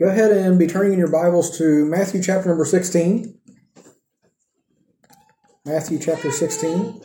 [0.00, 3.38] Go ahead and be turning in your Bibles to Matthew chapter number 16.
[5.66, 7.02] Matthew chapter 16.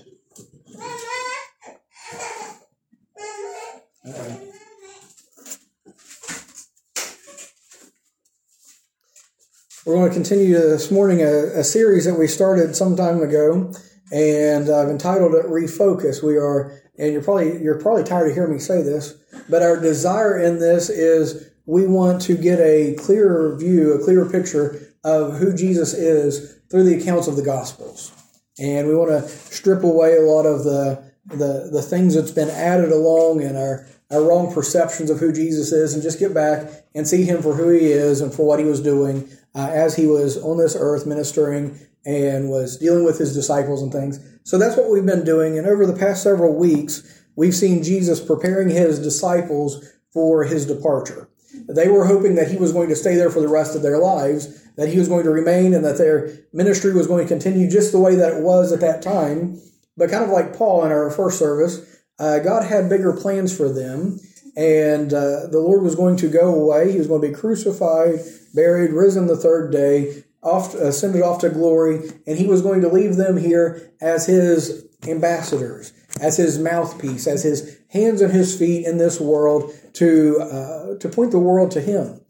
[9.85, 13.73] We're going to continue this morning a, a, series that we started some time ago,
[14.13, 18.53] and I've entitled it "Refocus." We are, and you're probably you're probably tired of hearing
[18.53, 19.15] me say this,
[19.49, 24.29] but our desire in this is we want to get a clearer view, a clearer
[24.29, 28.11] picture of who Jesus is through the accounts of the Gospels.
[28.59, 32.49] And we want to strip away a lot of the, the, the things that's been
[32.49, 36.85] added along and our, our wrong perceptions of who Jesus is and just get back
[36.93, 39.95] and see him for who he is and for what he was doing uh, as
[39.95, 44.19] he was on this earth ministering and was dealing with his disciples and things.
[44.43, 45.57] So that's what we've been doing.
[45.57, 51.27] And over the past several weeks, we've seen Jesus preparing his disciples for his departure.
[51.67, 53.97] They were hoping that he was going to stay there for the rest of their
[53.97, 57.69] lives, that he was going to remain, and that their ministry was going to continue
[57.69, 59.59] just the way that it was at that time.
[59.97, 63.69] But kind of like Paul in our first service, uh, God had bigger plans for
[63.69, 64.19] them,
[64.55, 66.91] and uh, the Lord was going to go away.
[66.91, 68.19] He was going to be crucified,
[68.53, 72.89] buried, risen the third day, off, ascended off to glory, and he was going to
[72.89, 78.85] leave them here as his ambassadors, as his mouthpiece, as his hands and his feet
[78.85, 82.21] in this world to uh, to point the world to him.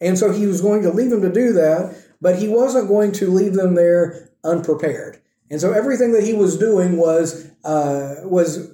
[0.00, 3.12] And so he was going to leave them to do that, but he wasn't going
[3.12, 5.20] to leave them there unprepared.
[5.50, 8.72] And so everything that he was doing was uh, was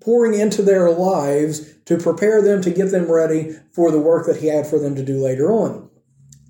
[0.00, 4.36] pouring into their lives to prepare them to get them ready for the work that
[4.36, 5.88] he had for them to do later on.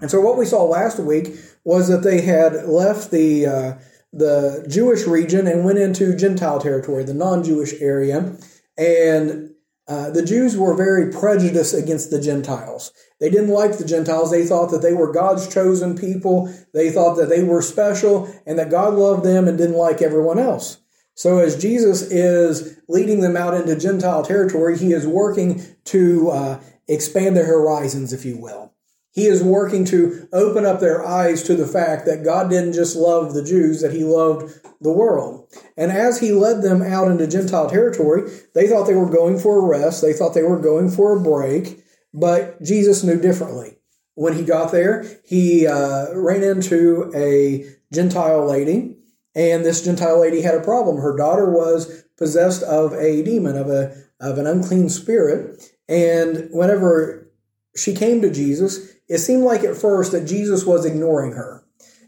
[0.01, 3.73] And so what we saw last week was that they had left the uh,
[4.13, 8.37] the Jewish region and went into Gentile territory, the non-Jewish area,
[8.77, 9.51] and
[9.89, 12.93] uh, the Jews were very prejudiced against the Gentiles.
[13.21, 14.31] They didn't like the Gentiles.
[14.31, 16.55] They thought that they were God's chosen people.
[16.75, 20.39] They thought that they were special and that God loved them and didn't like everyone
[20.39, 20.79] else.
[21.15, 26.61] So as Jesus is leading them out into Gentile territory, he is working to uh,
[26.87, 28.73] expand their horizons, if you will.
[29.13, 32.95] He is working to open up their eyes to the fact that God didn't just
[32.95, 35.53] love the Jews, that He loved the world.
[35.77, 39.59] And as He led them out into Gentile territory, they thought they were going for
[39.59, 41.83] a rest, they thought they were going for a break,
[42.13, 43.79] but Jesus knew differently.
[44.15, 48.97] When he got there, he uh, ran into a Gentile lady,
[49.35, 50.97] and this Gentile lady had a problem.
[50.97, 57.31] Her daughter was possessed of a demon, of a of an unclean spirit, and whenever
[57.77, 61.65] she came to Jesus, it seemed like at first that Jesus was ignoring her.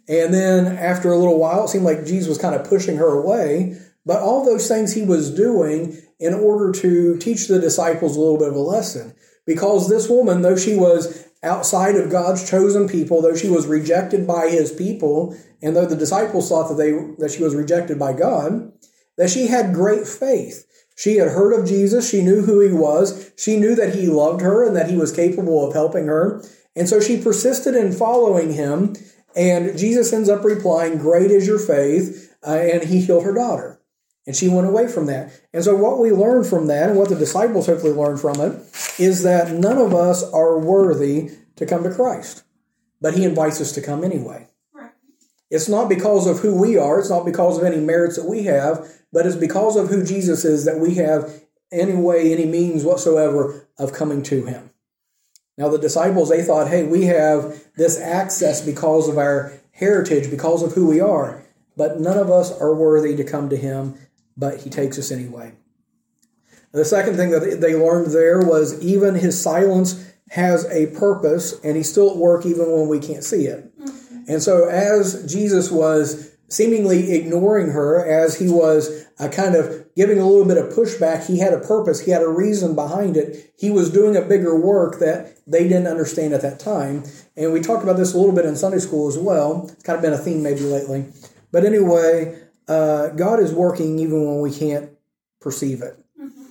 [0.08, 3.08] And then after a little while, it seemed like Jesus was kind of pushing her
[3.08, 3.78] away.
[4.04, 8.38] But all those things he was doing in order to teach the disciples a little
[8.38, 9.14] bit of a lesson.
[9.46, 14.26] Because this woman, though she was outside of God's chosen people, though she was rejected
[14.26, 18.12] by his people, and though the disciples thought that they that she was rejected by
[18.12, 18.72] God,
[19.16, 20.66] that she had great faith.
[20.96, 24.42] She had heard of Jesus, she knew who he was, she knew that he loved
[24.42, 26.44] her and that he was capable of helping her,
[26.80, 28.96] and so she persisted in following him,
[29.36, 33.78] and Jesus ends up replying, Great is your faith, uh, and he healed her daughter.
[34.26, 35.30] And she went away from that.
[35.52, 38.52] And so, what we learn from that, and what the disciples hopefully learned from it,
[38.98, 42.44] is that none of us are worthy to come to Christ.
[42.98, 44.48] But he invites us to come anyway.
[45.50, 48.44] It's not because of who we are, it's not because of any merits that we
[48.44, 52.84] have, but it's because of who Jesus is that we have any way, any means
[52.84, 54.70] whatsoever of coming to him.
[55.60, 60.62] Now, the disciples, they thought, hey, we have this access because of our heritage, because
[60.62, 61.44] of who we are.
[61.76, 63.94] But none of us are worthy to come to him,
[64.38, 65.53] but he takes us anyway.
[66.72, 71.77] The second thing that they learned there was even his silence has a purpose, and
[71.77, 73.78] he's still at work even when we can't see it.
[73.78, 74.32] Mm-hmm.
[74.32, 80.18] And so, as Jesus was seemingly ignoring her, as he was uh, kind of giving
[80.18, 81.26] a little bit of pushback.
[81.26, 83.52] He had a purpose, he had a reason behind it.
[83.56, 87.04] He was doing a bigger work that they didn't understand at that time.
[87.36, 89.68] And we talked about this a little bit in Sunday school as well.
[89.72, 91.06] It's kind of been a theme maybe lately.
[91.53, 92.38] But anyway,
[92.68, 94.91] uh, God is working even when we can't
[95.41, 95.98] perceive it.
[96.20, 96.42] Mm-hmm.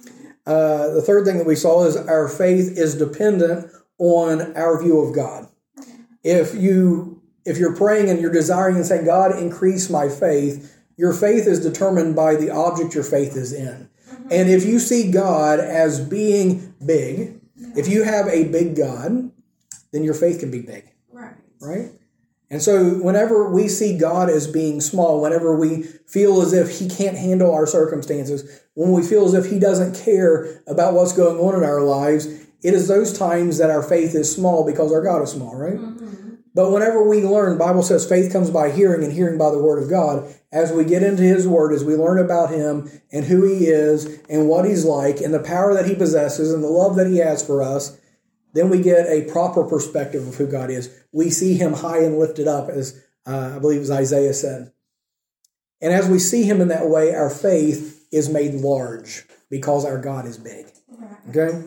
[0.45, 4.99] Uh, the third thing that we saw is our faith is dependent on our view
[4.99, 5.47] of God.
[6.23, 11.13] If you if you're praying and you're desiring and saying, God, increase my faith, your
[11.13, 13.89] faith is determined by the object your faith is in.
[14.11, 14.27] Mm-hmm.
[14.31, 17.39] And if you see God as being big,
[17.77, 19.31] if you have a big God,
[19.93, 20.91] then your faith can be big.
[21.09, 21.35] Right.
[21.61, 21.91] Right?
[22.49, 26.89] And so, whenever we see God as being small, whenever we feel as if He
[26.89, 31.37] can't handle our circumstances, when we feel as if He doesn't care about what's going
[31.37, 32.25] on in our lives,
[32.61, 35.77] it is those times that our faith is small because our God is small, right?
[35.77, 36.19] Mm-hmm.
[36.53, 39.81] But whenever we learn, Bible says faith comes by hearing and hearing by the word
[39.81, 40.35] of God.
[40.51, 44.19] As we get into his word, as we learn about him and who he is
[44.29, 47.17] and what he's like and the power that he possesses and the love that he
[47.17, 47.99] has for us,
[48.53, 50.89] then we get a proper perspective of who God is.
[51.11, 54.71] We see him high and lifted up, as uh, I believe as Isaiah said.
[55.81, 59.99] And as we see him in that way, our faith is made large because our
[59.99, 60.65] God is big.
[61.29, 61.63] Okay?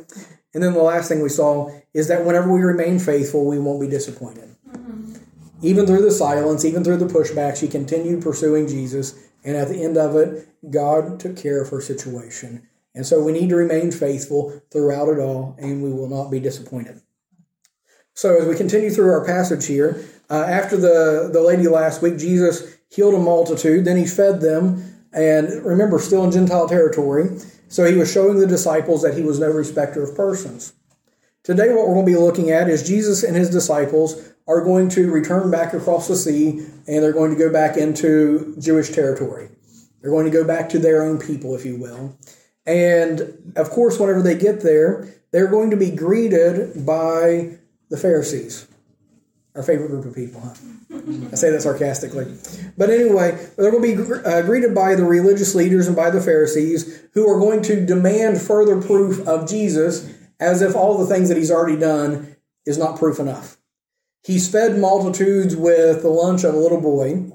[0.54, 3.80] And then the last thing we saw is that whenever we remain faithful, we won't
[3.80, 4.54] be disappointed.
[5.62, 9.14] Even through the silence, even through the pushback, she continued pursuing Jesus.
[9.44, 12.68] And at the end of it, God took care of her situation.
[12.94, 16.40] And so we need to remain faithful throughout it all, and we will not be
[16.40, 17.00] disappointed.
[18.14, 22.18] So as we continue through our passage here, uh, after the, the lady last week,
[22.18, 27.38] Jesus healed a multitude, then he fed them, and remember, still in Gentile territory.
[27.68, 30.74] So he was showing the disciples that he was no respecter of persons.
[31.42, 34.88] Today, what we're going to be looking at is Jesus and his disciples are going
[34.90, 39.48] to return back across the sea and they're going to go back into Jewish territory.
[40.00, 42.16] They're going to go back to their own people, if you will.
[42.66, 47.58] And of course, whenever they get there, they're going to be greeted by
[47.88, 48.66] the Pharisees,
[49.54, 50.54] our favorite group of people, huh?
[51.32, 52.26] I say that sarcastically.
[52.76, 56.20] But anyway, they're going to be uh, greeted by the religious leaders and by the
[56.20, 61.28] Pharisees who are going to demand further proof of Jesus as if all the things
[61.28, 62.36] that he's already done
[62.66, 63.56] is not proof enough.
[64.24, 67.32] He's fed multitudes with the lunch of a little boy.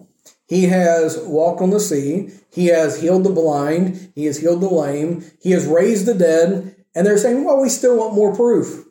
[0.48, 2.32] He has walked on the sea.
[2.52, 4.12] He has healed the blind.
[4.16, 5.30] He has healed the lame.
[5.42, 6.76] He has raised the dead.
[6.96, 8.86] And they're saying, well, we still want more proof.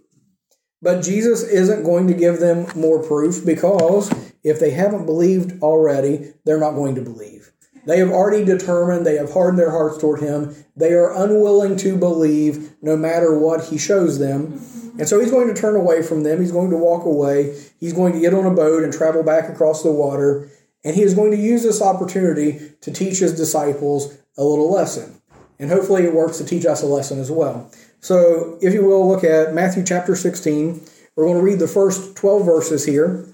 [0.82, 4.12] But Jesus isn't going to give them more proof because
[4.44, 7.45] if they haven't believed already, they're not going to believe.
[7.86, 10.54] They have already determined, they have hardened their hearts toward him.
[10.76, 14.48] They are unwilling to believe no matter what he shows them.
[14.48, 14.98] Mm-hmm.
[14.98, 16.40] And so he's going to turn away from them.
[16.40, 17.56] He's going to walk away.
[17.78, 20.50] He's going to get on a boat and travel back across the water.
[20.84, 25.20] And he is going to use this opportunity to teach his disciples a little lesson.
[25.58, 27.70] And hopefully it works to teach us a lesson as well.
[28.00, 30.80] So, if you will, look at Matthew chapter 16.
[31.14, 33.26] We're going to read the first 12 verses here.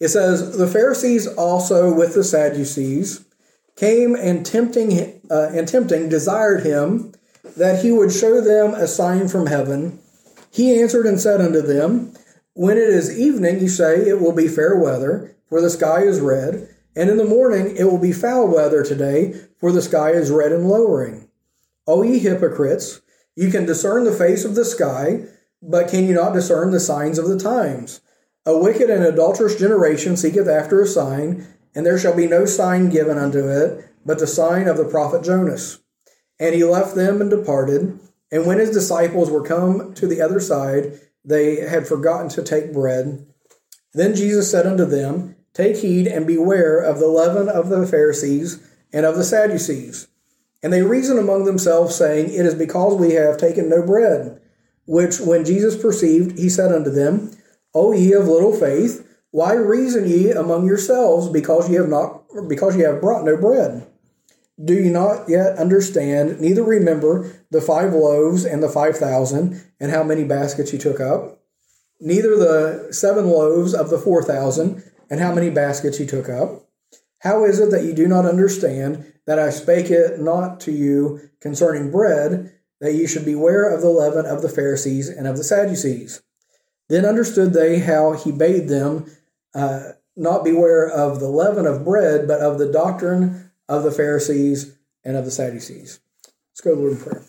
[0.00, 3.25] It says, The Pharisees also with the Sadducees
[3.76, 7.12] came and tempting, uh, and tempting desired him
[7.56, 9.98] that he would show them a sign from heaven.
[10.50, 12.12] He answered and said unto them,
[12.54, 16.20] When it is evening, you say, It will be fair weather, for the sky is
[16.20, 20.30] red, and in the morning it will be foul weather today, for the sky is
[20.30, 21.28] red and lowering.
[21.86, 23.00] O ye hypocrites,
[23.36, 25.26] you can discern the face of the sky,
[25.62, 28.00] but can you not discern the signs of the times?
[28.46, 31.46] A wicked and adulterous generation seeketh after a sign,
[31.76, 35.22] and there shall be no sign given unto it, but the sign of the prophet
[35.22, 35.78] Jonas.
[36.40, 38.00] And he left them and departed.
[38.32, 42.72] And when his disciples were come to the other side, they had forgotten to take
[42.72, 43.26] bread.
[43.92, 48.58] Then Jesus said unto them, Take heed and beware of the leaven of the Pharisees
[48.92, 50.08] and of the Sadducees.
[50.62, 54.40] And they reasoned among themselves, saying, It is because we have taken no bread.
[54.86, 57.32] Which when Jesus perceived, he said unto them,
[57.74, 59.05] O ye of little faith,
[59.36, 63.86] why reason ye among yourselves because ye have not because ye have brought no bread?
[64.64, 69.90] Do ye not yet understand, neither remember the five loaves and the five thousand, and
[69.90, 71.42] how many baskets ye took up?
[72.00, 76.66] Neither the seven loaves of the four thousand, and how many baskets ye took up?
[77.18, 81.28] How is it that ye do not understand that I spake it not to you
[81.40, 85.44] concerning bread, that ye should beware of the leaven of the Pharisees and of the
[85.44, 86.22] Sadducees?
[86.88, 89.04] Then understood they how he bade them
[89.56, 94.76] uh, not beware of the leaven of bread, but of the doctrine of the Pharisees
[95.04, 95.98] and of the Sadducees.
[96.50, 97.24] Let's go, Lord, in prayer.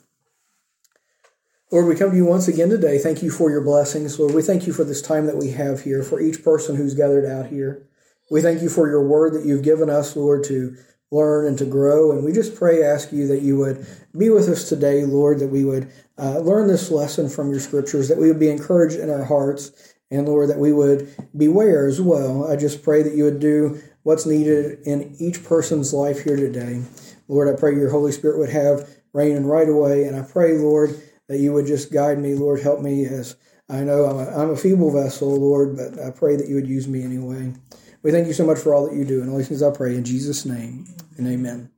[1.72, 2.98] Lord, we come to you once again today.
[2.98, 4.20] Thank you for your blessings.
[4.20, 6.94] Lord, we thank you for this time that we have here, for each person who's
[6.94, 7.88] gathered out here.
[8.30, 10.76] We thank you for your word that you've given us, Lord, to
[11.12, 12.12] learn and to grow.
[12.12, 13.86] And we just pray, ask you that you would
[14.18, 18.10] be with us today, Lord, that we would uh, learn this lesson from your scriptures,
[18.10, 22.00] that we would be encouraged in our hearts, and Lord, that we would beware as
[22.00, 22.50] well.
[22.50, 26.82] I just pray that you would do what's needed in each person's life here today.
[27.28, 30.06] Lord, I pray your Holy Spirit would have reign and right away.
[30.06, 32.36] And I pray, Lord, that you would just guide me.
[32.36, 33.36] Lord, help me as
[33.70, 36.68] I know I'm a, I'm a feeble vessel, Lord, but I pray that you would
[36.68, 37.54] use me anyway.
[38.02, 39.22] We thank you so much for all that you do.
[39.22, 40.88] And all these things I pray in Jesus' name
[41.18, 41.70] and amen.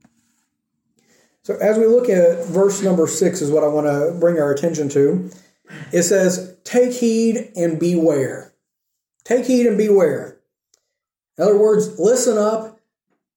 [1.42, 4.52] So, as we look at verse number six, is what I want to bring our
[4.52, 5.30] attention to.
[5.90, 8.52] It says, Take heed and beware.
[9.24, 10.38] Take heed and beware.
[11.36, 12.78] In other words, listen up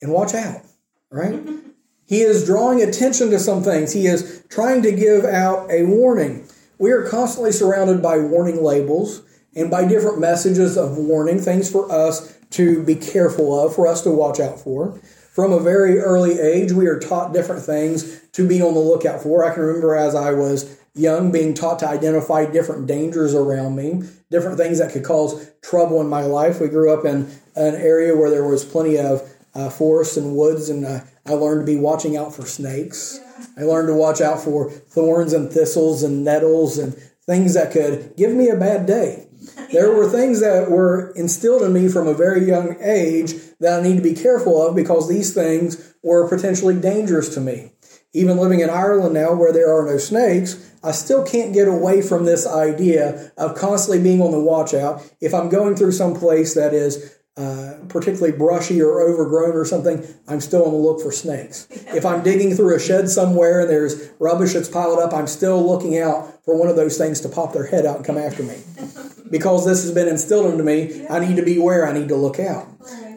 [0.02, 0.62] and watch out,
[1.10, 1.40] right?
[2.06, 3.94] He is drawing attention to some things.
[3.94, 6.48] He is trying to give out a warning.
[6.78, 9.24] we are constantly surrounded by warning labels
[9.56, 14.02] and by different messages of warning, things for us to be careful of, for us
[14.02, 15.00] to watch out for.
[15.32, 19.24] From a very early age, we are taught different things to be on the lookout
[19.24, 19.44] for.
[19.44, 24.04] I can remember as I was young being taught to identify different dangers around me,
[24.30, 26.60] different things that could cause trouble in my life.
[26.60, 29.22] We grew up in an area where there was plenty of
[29.56, 33.20] uh, forests and woods, and uh, I learned to be watching out for snakes.
[33.58, 36.94] I learned to watch out for thorns and thistles and nettles and
[37.26, 39.28] things that could give me a bad day.
[39.74, 43.84] There were things that were instilled in me from a very young age that I
[43.84, 47.72] need to be careful of because these things were potentially dangerous to me.
[48.14, 52.02] Even living in Ireland now where there are no snakes, I still can't get away
[52.02, 55.02] from this idea of constantly being on the watch out.
[55.22, 60.06] If I'm going through some place that is uh, particularly brushy or overgrown or something,
[60.28, 61.68] I'm still on the look for snakes.
[61.94, 65.64] If I'm digging through a shed somewhere and there's rubbish that's piled up, I'm still
[65.66, 68.44] looking out for one of those things to pop their head out and come after
[68.44, 68.58] me.
[69.32, 72.16] Because this has been instilled into me, I need to be aware, I need to
[72.16, 72.68] look out.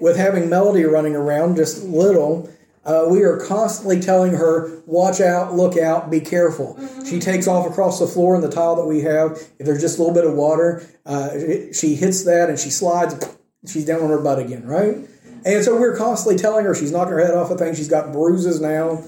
[0.01, 2.49] With having Melody running around just little,
[2.87, 6.77] uh, we are constantly telling her, watch out, look out, be careful.
[6.79, 7.05] Mm-hmm.
[7.05, 9.33] She takes off across the floor in the tile that we have.
[9.59, 11.31] If there's just a little bit of water, uh,
[11.73, 14.97] she hits that and she slides, she's down on her butt again, right?
[15.45, 17.77] And so we're constantly telling her she's knocking her head off of things.
[17.77, 19.05] She's got bruises now.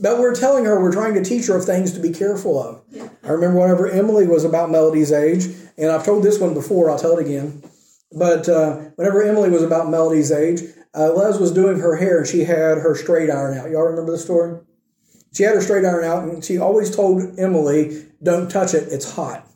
[0.00, 2.82] But we're telling her, we're trying to teach her of things to be careful of.
[3.24, 6.98] I remember whenever Emily was about Melody's age, and I've told this one before, I'll
[6.98, 7.62] tell it again.
[8.12, 10.60] But uh, whenever Emily was about Melody's age,
[10.94, 13.70] uh, Les was doing her hair and she had her straight iron out.
[13.70, 14.58] Y'all remember the story?
[15.32, 19.12] She had her straight iron out and she always told Emily, don't touch it, it's
[19.12, 19.46] hot.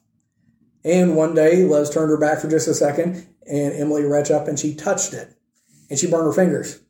[0.85, 4.49] And one day, Les turned her back for just a second and Emily reached up
[4.49, 5.35] and she touched it
[5.91, 6.81] and she burned her fingers.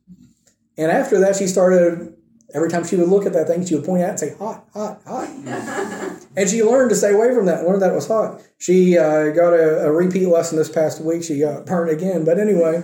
[0.77, 2.15] And after that, she started,
[2.55, 4.65] every time she would look at that thing, she would point it and say, hot,
[4.73, 5.29] hot, hot.
[6.37, 8.43] and she learned to stay away from that, learned that it was hot.
[8.59, 11.25] She uh, got a, a, repeat lesson this past week.
[11.25, 12.25] She got burned again.
[12.25, 12.83] But anyway,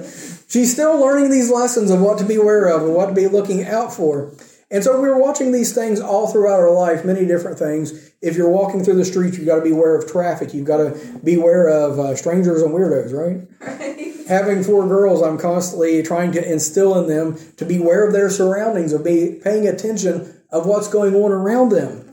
[0.49, 3.27] she's still learning these lessons of what to be aware of and what to be
[3.27, 4.33] looking out for.
[4.71, 8.13] And so we're watching these things all throughout our life, many different things.
[8.21, 10.53] If you're walking through the streets, you've got to be aware of traffic.
[10.53, 13.49] You've got to be aware of uh, strangers and weirdos, right?
[13.61, 14.08] right?
[14.29, 18.93] Having four girls, I'm constantly trying to instill in them to beware of their surroundings,
[18.93, 22.05] of be paying attention of what's going on around them.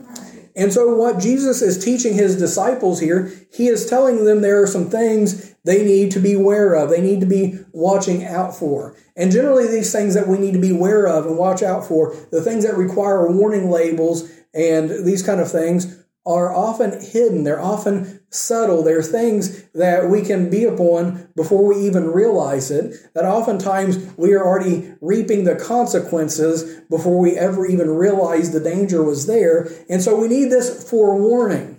[0.56, 4.66] And so, what Jesus is teaching his disciples here, he is telling them there are
[4.66, 8.96] some things they need to be aware of, they need to be watching out for.
[9.14, 12.16] And generally, these things that we need to be aware of and watch out for,
[12.30, 17.44] the things that require warning labels and these kind of things, are often hidden.
[17.44, 18.82] They're often subtle.
[18.82, 22.96] They're things that we can be upon before we even realize it.
[23.14, 29.04] That oftentimes we are already reaping the consequences before we ever even realize the danger
[29.04, 29.68] was there.
[29.88, 31.78] And so we need this forewarning.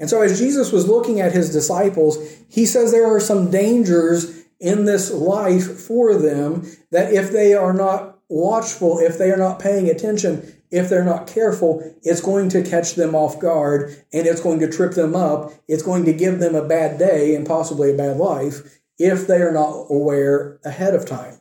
[0.00, 2.18] And so as Jesus was looking at his disciples,
[2.48, 7.72] he says there are some dangers in this life for them that if they are
[7.72, 12.62] not watchful, if they are not paying attention, if they're not careful, it's going to
[12.62, 15.52] catch them off guard and it's going to trip them up.
[15.66, 19.40] It's going to give them a bad day and possibly a bad life if they
[19.40, 21.40] are not aware ahead of time.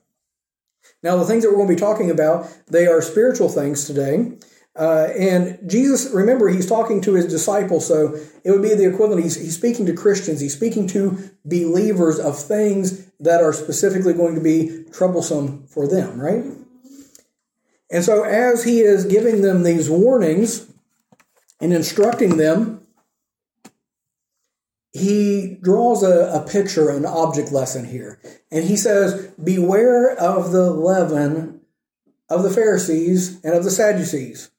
[1.04, 4.38] Now, the things that we're going to be talking about, they are spiritual things today.
[4.76, 9.24] Uh, and Jesus, remember, he's talking to his disciples, so it would be the equivalent.
[9.24, 14.36] He's, he's speaking to Christians, he's speaking to believers of things that are specifically going
[14.36, 16.46] to be troublesome for them, right?
[17.90, 20.72] And so, as he is giving them these warnings
[21.62, 22.82] and instructing them,
[24.92, 28.20] he draws a, a, picture, an object lesson here.
[28.52, 31.62] And he says, Beware of the leaven
[32.30, 34.52] of the Pharisees and of the Sadducees.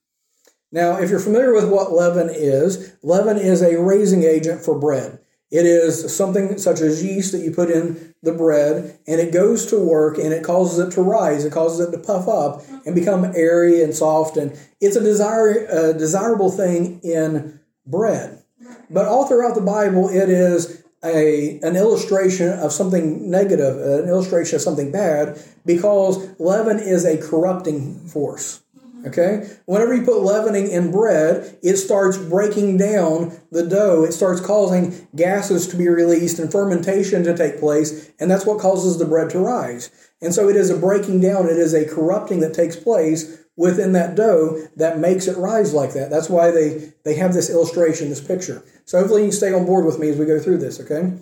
[0.70, 5.18] Now, if you're familiar with what leaven is, leaven is a raising agent for bread.
[5.50, 9.66] It is something such as yeast that you put in the bread and it goes
[9.66, 11.44] to work and it causes it to rise.
[11.44, 14.36] It causes it to puff up and become airy and soft.
[14.36, 18.42] And it's a, desire, a desirable thing in bread.
[18.90, 24.56] But all throughout the Bible, it is a, an illustration of something negative, an illustration
[24.56, 28.60] of something bad, because leaven is a corrupting force.
[29.06, 29.48] Okay?
[29.66, 34.04] Whenever you put leavening in bread, it starts breaking down the dough.
[34.04, 38.60] It starts causing gases to be released and fermentation to take place, and that's what
[38.60, 39.90] causes the bread to rise.
[40.20, 43.92] And so it is a breaking down, it is a corrupting that takes place within
[43.92, 46.10] that dough that makes it rise like that.
[46.10, 48.62] That's why they, they have this illustration, this picture.
[48.84, 51.12] So hopefully you can stay on board with me as we go through this, okay?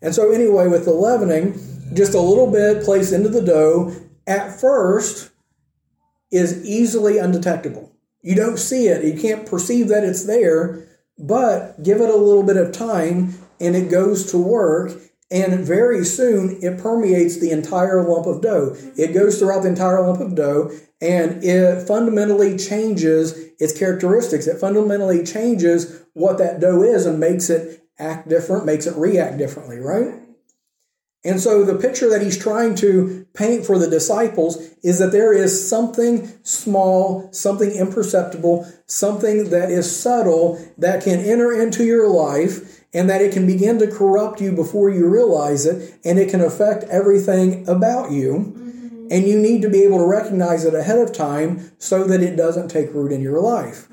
[0.00, 1.58] And so anyway, with the leavening,
[1.94, 3.94] just a little bit placed into the dough,
[4.26, 5.30] at first,
[6.30, 7.92] is easily undetectable.
[8.22, 10.88] You don't see it, you can't perceive that it's there,
[11.18, 14.92] but give it a little bit of time and it goes to work
[15.30, 18.76] and very soon it permeates the entire lump of dough.
[18.96, 24.46] It goes throughout the entire lump of dough and it fundamentally changes its characteristics.
[24.46, 29.38] It fundamentally changes what that dough is and makes it act different, makes it react
[29.38, 30.14] differently, right?
[31.24, 35.32] And so the picture that he's trying to paint for the disciples is that there
[35.32, 42.84] is something small, something imperceptible, something that is subtle that can enter into your life
[42.92, 46.42] and that it can begin to corrupt you before you realize it and it can
[46.42, 48.54] affect everything about you.
[48.56, 49.08] Mm-hmm.
[49.10, 52.36] And you need to be able to recognize it ahead of time so that it
[52.36, 53.88] doesn't take root in your life.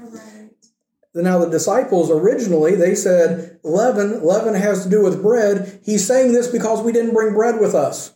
[1.14, 5.82] Now, the disciples originally, they said, leaven, leaven has to do with bread.
[5.84, 8.14] He's saying this because we didn't bring bread with us.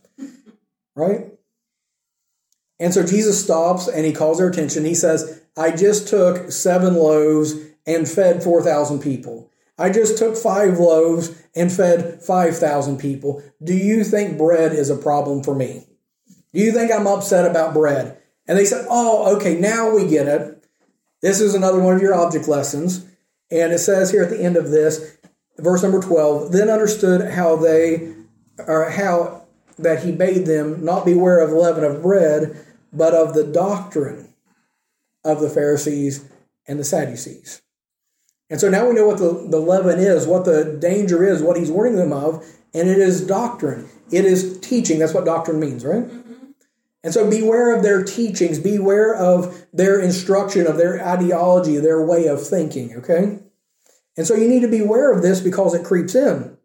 [0.94, 1.26] Right?
[2.80, 4.84] And so Jesus stops and he calls their attention.
[4.84, 7.54] He says, I just took seven loaves
[7.86, 9.50] and fed 4,000 people.
[9.78, 13.42] I just took five loaves and fed 5,000 people.
[13.62, 15.84] Do you think bread is a problem for me?
[16.52, 18.18] Do you think I'm upset about bread?
[18.48, 20.55] And they said, Oh, okay, now we get it.
[21.22, 23.06] This is another one of your object lessons.
[23.50, 25.16] And it says here at the end of this,
[25.58, 28.14] verse number 12, then understood how they,
[28.58, 29.46] or how
[29.78, 32.56] that he bade them not beware of the leaven of bread,
[32.92, 34.34] but of the doctrine
[35.24, 36.28] of the Pharisees
[36.66, 37.62] and the Sadducees.
[38.48, 41.56] And so now we know what the, the leaven is, what the danger is, what
[41.56, 43.88] he's warning them of, and it is doctrine.
[44.12, 44.98] It is teaching.
[44.98, 46.08] That's what doctrine means, right?
[47.06, 52.26] And so beware of their teachings, beware of their instruction, of their ideology, their way
[52.26, 53.38] of thinking, okay?
[54.16, 56.58] And so you need to beware of this because it creeps in.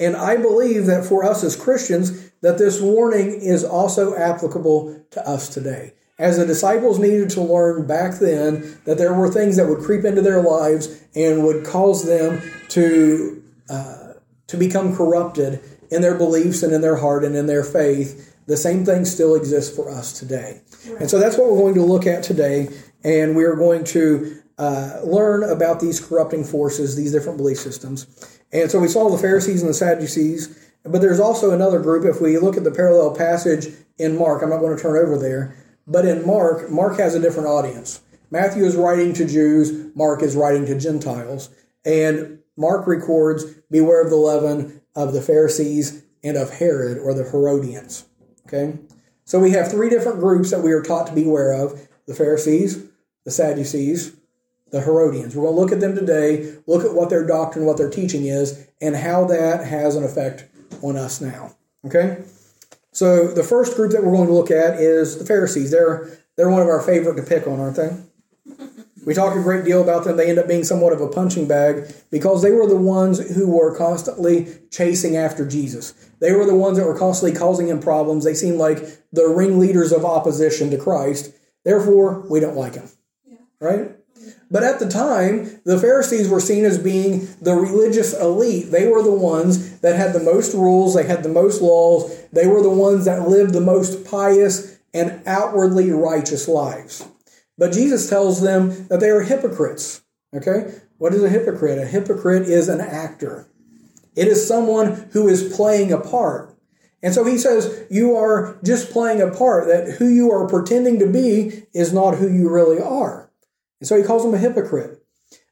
[0.00, 5.28] And I believe that for us as Christians, that this warning is also applicable to
[5.28, 5.92] us today.
[6.18, 10.06] As the disciples needed to learn back then that there were things that would creep
[10.06, 14.14] into their lives and would cause them to, uh,
[14.46, 15.60] to become corrupted
[15.90, 19.34] in their beliefs and in their heart and in their faith, the same thing still
[19.34, 20.60] exists for us today.
[21.00, 22.68] And so that's what we're going to look at today.
[23.02, 28.06] And we're going to uh, learn about these corrupting forces, these different belief systems.
[28.52, 32.04] And so we saw the Pharisees and the Sadducees, but there's also another group.
[32.04, 35.18] If we look at the parallel passage in Mark, I'm not going to turn over
[35.18, 38.00] there, but in Mark, Mark has a different audience.
[38.30, 41.50] Matthew is writing to Jews, Mark is writing to Gentiles.
[41.84, 47.24] And Mark records, Beware of the leaven of the Pharisees and of Herod or the
[47.24, 48.06] Herodians.
[48.54, 48.78] Okay?
[49.24, 52.84] So we have three different groups that we are taught to beware of the Pharisees,
[53.24, 54.14] the Sadducees,
[54.70, 55.34] the Herodians.
[55.34, 58.26] We're going to look at them today, look at what their doctrine, what their teaching
[58.26, 60.44] is, and how that has an effect
[60.82, 61.54] on us now.
[61.86, 62.22] Okay?
[62.92, 65.70] So the first group that we're going to look at is the Pharisees.
[65.70, 67.96] They're they're one of our favorite to pick on, aren't they?
[69.04, 70.16] We talk a great deal about them.
[70.16, 73.48] They end up being somewhat of a punching bag because they were the ones who
[73.48, 75.92] were constantly chasing after Jesus.
[76.20, 78.24] They were the ones that were constantly causing him problems.
[78.24, 78.78] They seemed like
[79.12, 81.34] the ringleaders of opposition to Christ.
[81.64, 82.88] Therefore, we don't like him.
[83.26, 83.36] Yeah.
[83.60, 83.90] Right?
[84.50, 88.70] But at the time, the Pharisees were seen as being the religious elite.
[88.70, 92.46] They were the ones that had the most rules, they had the most laws, they
[92.46, 97.06] were the ones that lived the most pious and outwardly righteous lives.
[97.56, 100.02] But Jesus tells them that they are hypocrites.
[100.34, 100.74] Okay?
[100.98, 101.78] What is a hypocrite?
[101.78, 103.48] A hypocrite is an actor.
[104.16, 106.54] It is someone who is playing a part.
[107.02, 110.98] And so he says, you are just playing a part, that who you are pretending
[111.00, 113.30] to be is not who you really are.
[113.80, 115.02] And so he calls them a hypocrite.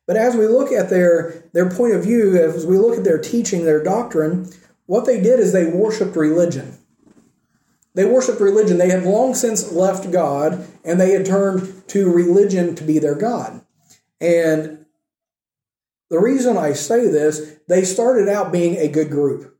[0.07, 3.19] But as we look at their, their point of view, as we look at their
[3.19, 4.51] teaching, their doctrine,
[4.87, 6.79] what they did is they worshiped religion.
[7.95, 8.79] They worshiped religion.
[8.79, 13.15] They had long since left God and they had turned to religion to be their
[13.15, 13.61] God.
[14.21, 14.87] And
[16.11, 19.57] the reason I say this, they started out being a good group.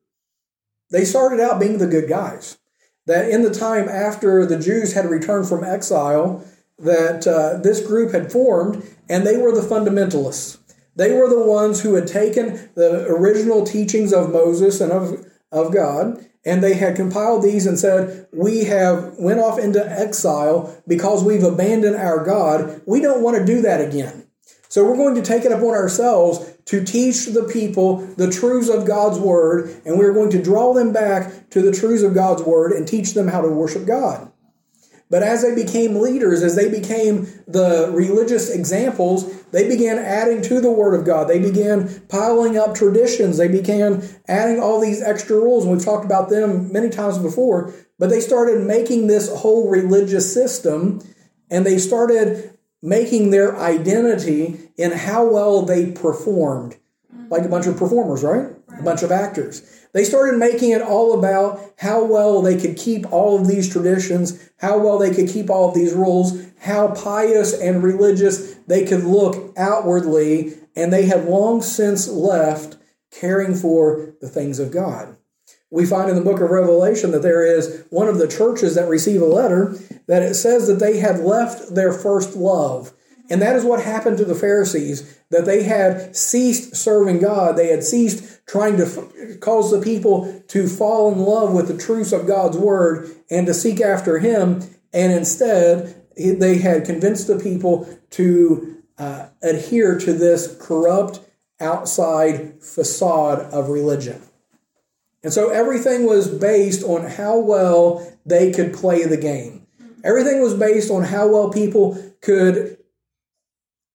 [0.91, 2.59] They started out being the good guys.
[3.07, 6.45] That in the time after the Jews had returned from exile,
[6.79, 10.59] that uh, this group had formed, and they were the fundamentalists.
[10.95, 15.73] They were the ones who had taken the original teachings of Moses and of, of
[15.73, 21.23] God, and they had compiled these and said, "We have went off into exile because
[21.23, 22.81] we've abandoned our God.
[22.87, 24.25] We don't want to do that again.
[24.69, 28.87] So we're going to take it upon ourselves to teach the people the truths of
[28.87, 32.73] God's word, and we're going to draw them back to the truths of God's word
[32.73, 34.32] and teach them how to worship God."
[35.13, 40.59] But as they became leaders, as they became the religious examples, they began adding to
[40.59, 41.29] the Word of God.
[41.29, 43.37] They began piling up traditions.
[43.37, 45.65] They began adding all these extra rules.
[45.65, 47.75] And we've talked about them many times before.
[47.99, 51.03] But they started making this whole religious system
[51.51, 56.79] and they started making their identity in how well they performed,
[57.33, 58.51] like a bunch of performers, right?
[58.79, 59.63] A bunch of actors.
[59.95, 64.51] They started making it all about how well they could keep all of these traditions,
[64.59, 69.05] how well they could keep all of these rules, how pious and religious they could
[69.05, 72.77] look outwardly, and they have long since left
[73.11, 75.17] caring for the things of God.
[75.71, 78.89] We find in the book of Revelation that there is one of the churches that
[78.89, 79.75] receive a letter
[80.07, 82.93] that it says that they had left their first love.
[83.31, 87.57] And that is what happened to the Pharisees, that they had ceased serving God.
[87.57, 91.79] They had ceased trying to f- cause the people to fall in love with the
[91.79, 94.63] truths of God's word and to seek after Him.
[94.93, 101.21] And instead, they had convinced the people to uh, adhere to this corrupt
[101.61, 104.21] outside facade of religion.
[105.23, 109.67] And so everything was based on how well they could play the game.
[110.05, 112.77] Everything was based on how well people could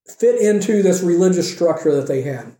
[0.07, 2.55] fit into this religious structure that they had.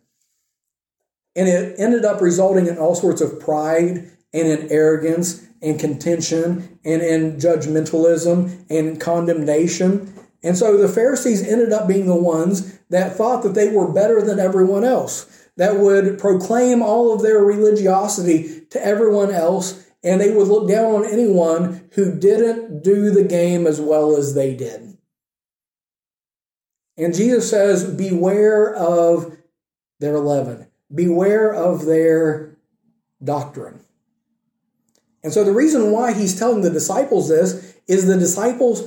[1.35, 6.79] And it ended up resulting in all sorts of pride and in arrogance and contention
[6.83, 10.13] and in judgmentalism and condemnation.
[10.43, 14.21] And so the Pharisees ended up being the ones that thought that they were better
[14.21, 20.31] than everyone else, that would proclaim all of their religiosity to everyone else, and they
[20.31, 24.96] would look down on anyone who didn't do the game as well as they did.
[26.97, 29.37] And Jesus says, Beware of
[29.99, 32.57] their leaven, beware of their
[33.23, 33.81] doctrine.
[35.23, 38.83] And so the reason why he's telling the disciples this is the disciples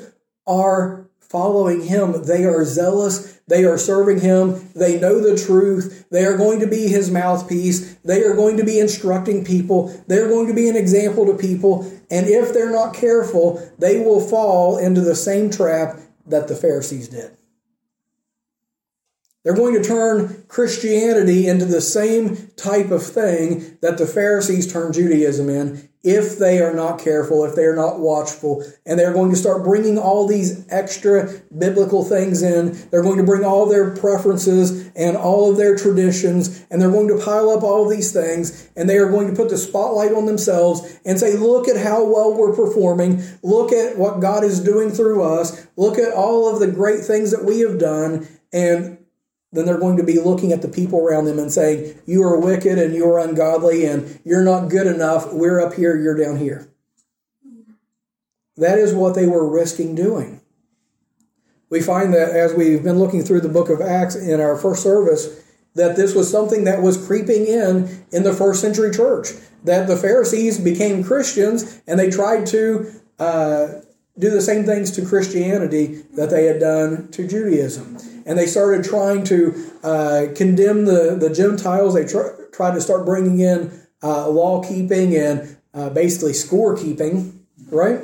[0.46, 2.24] are following him.
[2.24, 3.40] They are zealous.
[3.46, 4.70] They are serving him.
[4.74, 6.06] They know the truth.
[6.10, 7.94] They are going to be his mouthpiece.
[8.04, 9.88] They are going to be instructing people.
[10.06, 11.82] They're going to be an example to people.
[12.10, 17.08] And if they're not careful, they will fall into the same trap that the Pharisees
[17.08, 17.36] did.
[19.44, 24.94] They're going to turn Christianity into the same type of thing that the Pharisees turned
[24.94, 29.31] Judaism in if they are not careful, if they are not watchful, and they're going
[29.31, 32.72] to start bringing all these extra biblical things in.
[32.90, 37.09] They're going to bring all their preferences and all of their traditions, and they're going
[37.09, 40.12] to pile up all of these things, and they are going to put the spotlight
[40.12, 43.22] on themselves and say, Look at how well we're performing.
[43.42, 45.66] Look at what God is doing through us.
[45.76, 48.26] Look at all of the great things that we have done.
[48.53, 48.99] And
[49.52, 52.38] then they're going to be looking at the people around them and saying, You are
[52.38, 55.32] wicked and you are ungodly and you're not good enough.
[55.32, 56.68] We're up here, you're down here.
[58.56, 60.40] That is what they were risking doing.
[61.68, 64.82] We find that as we've been looking through the book of Acts in our first
[64.82, 65.42] service,
[65.74, 69.28] that this was something that was creeping in in the first century church.
[69.64, 73.68] That the Pharisees became Christians and they tried to uh,
[74.18, 78.85] do the same things to Christianity that they had done to Judaism and they started
[78.85, 81.94] trying to uh, condemn the, the Gentiles.
[81.94, 87.38] They tr- tried to start bringing in uh, law keeping and uh, basically scorekeeping,
[87.70, 88.00] right,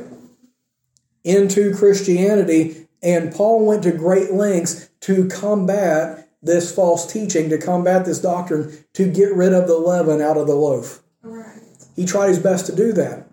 [1.25, 2.89] into Christianity.
[3.03, 8.85] And Paul went to great lengths to combat this false teaching, to combat this doctrine,
[8.95, 11.03] to get rid of the leaven out of the loaf.
[11.23, 11.61] Right.
[11.95, 13.26] He tried his best to do that.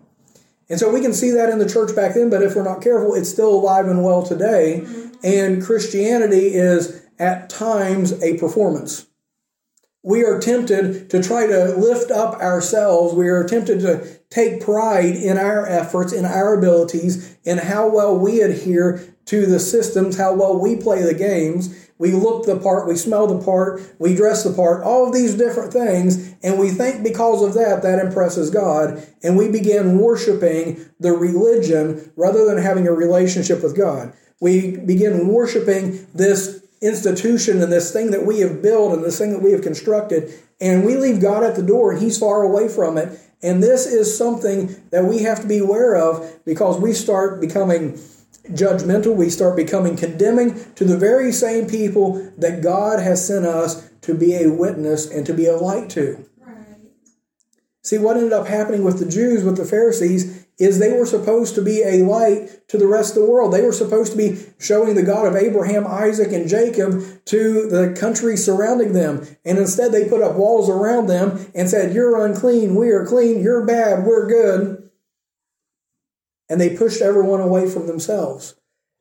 [0.68, 2.82] And so we can see that in the church back then, but if we're not
[2.82, 4.82] careful, it's still alive and well today.
[4.82, 5.10] Mm-hmm.
[5.22, 9.06] And Christianity is at times a performance.
[10.02, 13.14] We are tempted to try to lift up ourselves.
[13.14, 18.18] We are tempted to take pride in our efforts, in our abilities, in how well
[18.18, 21.83] we adhere to the systems, how well we play the games.
[21.98, 25.34] We look the part, we smell the part, we dress the part, all of these
[25.34, 30.84] different things, and we think because of that, that impresses God, and we begin worshiping
[30.98, 34.12] the religion rather than having a relationship with God.
[34.40, 39.30] We begin worshiping this institution and this thing that we have built and this thing
[39.30, 42.68] that we have constructed, and we leave God at the door and He's far away
[42.68, 43.18] from it.
[43.42, 48.00] And this is something that we have to be aware of because we start becoming
[48.48, 53.88] judgmental, we start becoming condemning to the very same people that God has sent us
[54.02, 56.26] to be a witness and to be a light to.
[57.82, 61.54] See, what ended up happening with the Jews, with the Pharisees, is they were supposed
[61.54, 63.52] to be a light to the rest of the world.
[63.52, 67.94] They were supposed to be showing the God of Abraham, Isaac, and Jacob to the
[67.98, 69.26] country surrounding them.
[69.44, 73.42] And instead, they put up walls around them and said, You're unclean, we are clean,
[73.42, 74.83] you're bad, we're good.
[76.48, 78.54] And they pushed everyone away from themselves.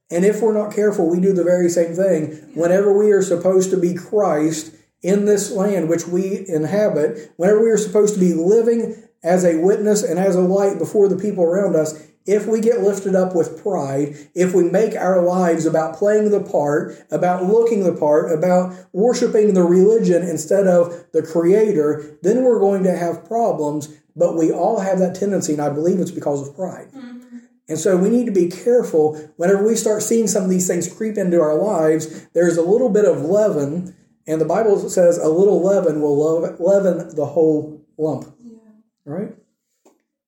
[0.10, 2.34] And if we're not careful, we do the very same thing.
[2.54, 7.70] Whenever we are supposed to be Christ, in this land which we inhabit, whenever we
[7.70, 11.44] are supposed to be living as a witness and as a light before the people
[11.44, 15.98] around us, if we get lifted up with pride, if we make our lives about
[15.98, 22.18] playing the part, about looking the part, about worshiping the religion instead of the creator,
[22.22, 23.90] then we're going to have problems.
[24.16, 26.88] But we all have that tendency, and I believe it's because of pride.
[26.96, 27.23] Mm-hmm.
[27.70, 30.92] And so we need to be careful whenever we start seeing some of these things
[30.94, 32.28] creep into our lives.
[32.34, 33.96] There's a little bit of leaven,
[34.28, 38.36] and the Bible says a little leaven will leaven the whole lump.
[38.44, 38.60] Yeah.
[39.06, 39.36] Right?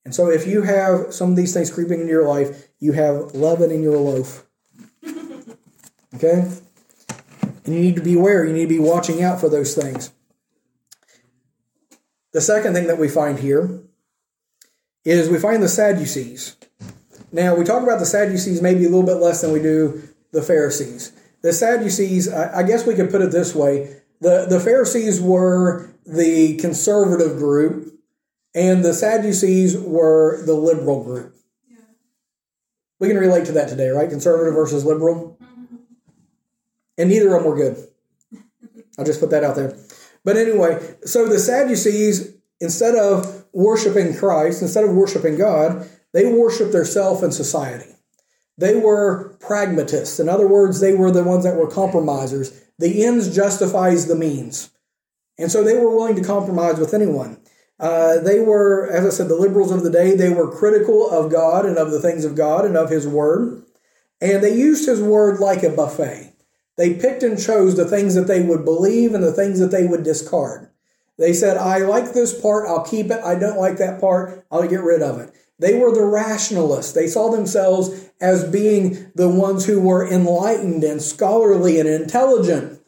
[0.06, 3.34] And so if you have some of these things creeping into your life, you have
[3.34, 4.46] leaven in your loaf.
[6.14, 6.50] Okay?
[7.66, 10.14] And you need to be aware, you need to be watching out for those things.
[12.32, 13.82] The second thing that we find here
[15.04, 16.56] is we find the Sadducees.
[17.36, 20.42] Now, we talk about the Sadducees maybe a little bit less than we do the
[20.42, 21.12] Pharisees.
[21.42, 26.56] The Sadducees, I guess we could put it this way the, the Pharisees were the
[26.56, 27.94] conservative group,
[28.56, 31.36] and the Sadducees were the liberal group.
[31.70, 31.80] Yeah.
[33.00, 34.10] We can relate to that today, right?
[34.10, 35.38] Conservative versus liberal.
[35.44, 35.76] Mm-hmm.
[36.98, 37.86] And neither of them were good.
[38.98, 39.78] I'll just put that out there.
[40.24, 46.72] But anyway, so the Sadducees, instead of worshiping Christ, instead of worshiping God, they worshiped
[46.72, 47.92] their self and society.
[48.58, 50.18] They were pragmatists.
[50.18, 52.64] In other words, they were the ones that were compromisers.
[52.80, 54.72] The ends justifies the means.
[55.38, 57.42] And so they were willing to compromise with anyone.
[57.82, 60.16] Uh, they were, as I said, the liberals of the day.
[60.16, 63.66] They were critical of God and of the things of God and of His Word.
[64.22, 66.32] And they used His Word like a buffet.
[66.78, 69.86] They picked and chose the things that they would believe and the things that they
[69.86, 70.70] would discard.
[71.18, 73.22] They said, I like this part, I'll keep it.
[73.22, 75.34] I don't like that part, I'll get rid of it.
[75.60, 76.92] They were the rationalists.
[76.92, 82.82] They saw themselves as being the ones who were enlightened and scholarly and intelligent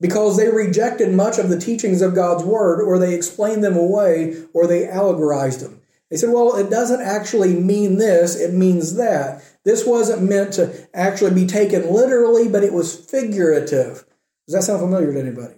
[0.00, 4.44] because they rejected much of the teachings of God's word, or they explained them away,
[4.52, 5.80] or they allegorized them.
[6.10, 9.42] They said, well, it doesn't actually mean this, it means that.
[9.64, 14.06] This wasn't meant to actually be taken literally, but it was figurative.
[14.46, 15.57] Does that sound familiar to anybody?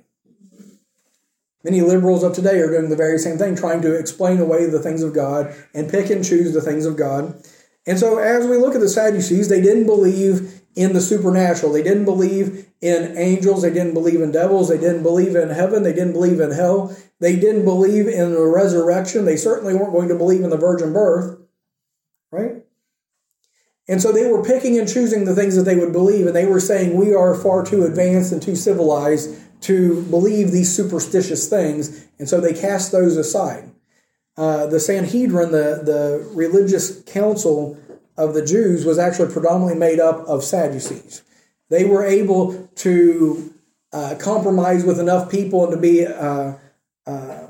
[1.62, 4.79] Many liberals of today are doing the very same thing, trying to explain away the
[4.79, 7.42] things of God and pick and choose the things of God.
[7.87, 11.73] And so, as we look at the Sadducees, they didn't believe in the supernatural.
[11.73, 13.62] They didn't believe in angels.
[13.62, 14.68] They didn't believe in devils.
[14.68, 15.83] They didn't believe in heaven.
[15.83, 16.96] They didn't believe in hell.
[17.18, 19.25] They didn't believe in the resurrection.
[19.25, 21.38] They certainly weren't going to believe in the virgin birth,
[22.31, 22.64] right?
[23.88, 26.46] And so they were picking and choosing the things that they would believe, and they
[26.46, 32.07] were saying, We are far too advanced and too civilized to believe these superstitious things.
[32.18, 33.70] And so they cast those aside.
[34.37, 37.79] Uh, the Sanhedrin, the, the religious council
[38.16, 41.23] of the Jews, was actually predominantly made up of Sadducees.
[41.68, 43.55] They were able to
[43.92, 46.55] uh, compromise with enough people and to be uh,
[47.07, 47.46] uh,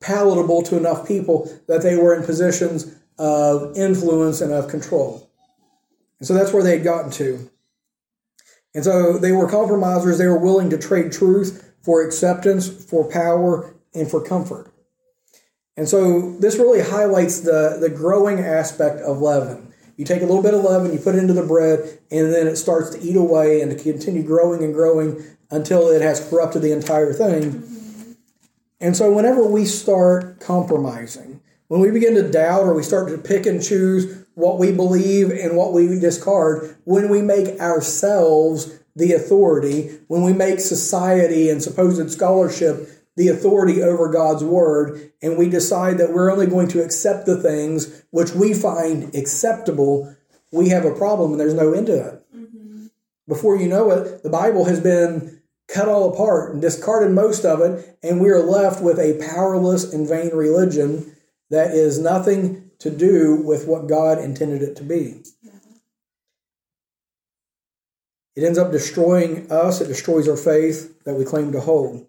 [0.00, 5.30] palatable to enough people that they were in positions of influence and of control.
[6.18, 7.50] And so that's where they had gotten to.
[8.74, 10.18] And so they were compromisers.
[10.18, 14.72] They were willing to trade truth for acceptance, for power, and for comfort.
[15.76, 19.72] And so this really highlights the, the growing aspect of leaven.
[19.96, 22.46] You take a little bit of leaven, you put it into the bread, and then
[22.46, 26.62] it starts to eat away and to continue growing and growing until it has corrupted
[26.62, 28.16] the entire thing.
[28.80, 33.18] And so, whenever we start compromising, when we begin to doubt or we start to
[33.18, 39.12] pick and choose what we believe and what we discard, when we make ourselves the
[39.12, 45.48] authority, when we make society and supposed scholarship the authority over God's word, and we
[45.48, 50.14] decide that we're only going to accept the things which we find acceptable,
[50.50, 52.24] we have a problem and there's no end to it.
[52.34, 52.86] Mm-hmm.
[53.28, 57.60] Before you know it, the Bible has been cut all apart and discarded most of
[57.60, 61.14] it, and we are left with a powerless and vain religion
[61.50, 65.22] that is nothing to do with what God intended it to be.
[68.34, 72.08] It ends up destroying us, it destroys our faith that we claim to hold.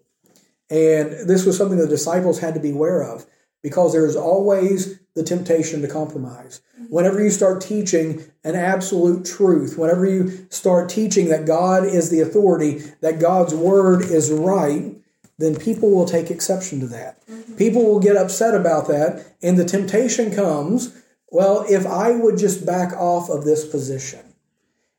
[0.68, 3.24] And this was something the disciples had to be aware of
[3.62, 6.60] because there's always the temptation to compromise.
[6.74, 6.86] Mm-hmm.
[6.86, 12.20] Whenever you start teaching an absolute truth, whenever you start teaching that God is the
[12.20, 14.96] authority, that God's word is right,
[15.38, 17.26] then people will take exception to that.
[17.28, 17.56] Mm-hmm.
[17.56, 21.00] People will get upset about that, and the temptation comes
[21.34, 24.20] well, if I would just back off of this position,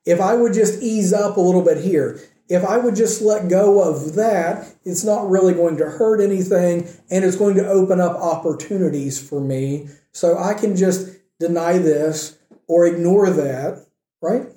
[0.06, 2.20] if I would just ease up a little bit here,
[2.50, 6.90] if I would just let go of that, it's not really going to hurt anything
[7.10, 9.88] and it's going to open up opportunities for me.
[10.12, 13.86] So I can just deny this or ignore that,
[14.22, 14.48] right?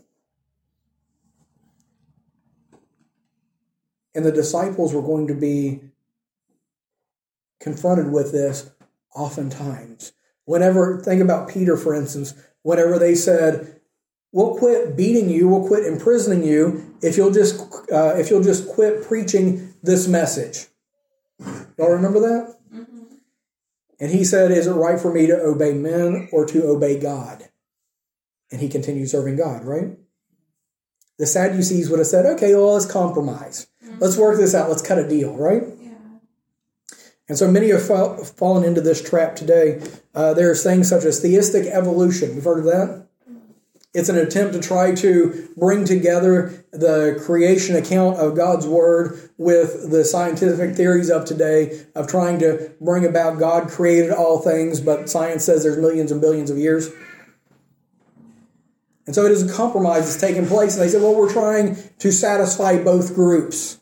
[4.19, 5.79] And the disciples were going to be
[7.61, 8.69] confronted with this
[9.15, 10.13] oftentimes.
[10.45, 13.81] Whenever, think about Peter, for instance, whenever they said,
[14.33, 17.61] we'll quit beating you, we'll quit imprisoning you if you'll just,
[17.93, 20.67] uh, if you'll just quit preaching this message.
[21.79, 22.57] Y'all remember that?
[22.75, 23.15] Mm-hmm.
[24.01, 27.45] And he said, Is it right for me to obey men or to obey God?
[28.51, 29.97] And he continued serving God, right?
[31.19, 33.69] The Sadducees would have said, Okay, well, let's compromise.
[34.01, 34.69] Let's work this out.
[34.69, 35.63] Let's cut a deal, right?
[35.81, 35.91] Yeah.
[37.29, 37.83] And so many have
[38.37, 39.83] fallen into this trap today.
[40.15, 42.35] Uh, there's things such as theistic evolution.
[42.35, 43.09] You've heard of that?
[43.95, 49.91] It's an attempt to try to bring together the creation account of God's Word with
[49.91, 55.09] the scientific theories of today of trying to bring about God created all things, but
[55.09, 56.91] science says there's millions and billions of years.
[59.07, 60.75] And so it is a compromise that's taking place.
[60.75, 63.78] And they said, well, we're trying to satisfy both groups.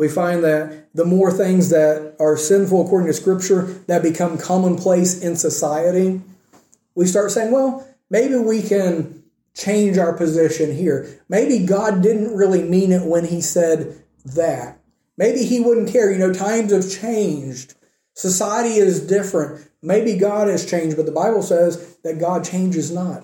[0.00, 5.20] We find that the more things that are sinful according to Scripture that become commonplace
[5.20, 6.22] in society,
[6.94, 11.20] we start saying, well, maybe we can change our position here.
[11.28, 14.78] Maybe God didn't really mean it when he said that.
[15.18, 16.10] Maybe he wouldn't care.
[16.10, 17.74] You know, times have changed.
[18.14, 19.68] Society is different.
[19.82, 23.22] Maybe God has changed, but the Bible says that God changes not.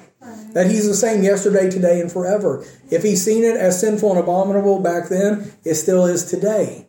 [0.56, 2.64] That he's the same yesterday, today, and forever.
[2.90, 6.86] If he's seen it as sinful and abominable back then, it still is today.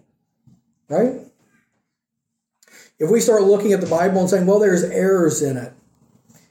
[0.87, 1.15] Right?
[2.97, 5.73] If we start looking at the Bible and saying, well, there's errors in it,